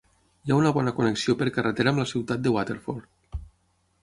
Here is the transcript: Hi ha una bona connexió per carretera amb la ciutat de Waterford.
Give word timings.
Hi 0.45 0.53
ha 0.53 0.57
una 0.61 0.71
bona 0.77 0.93
connexió 0.99 1.35
per 1.41 1.49
carretera 1.59 1.93
amb 1.93 2.03
la 2.03 2.09
ciutat 2.13 2.45
de 2.47 2.55
Waterford. 2.57 3.41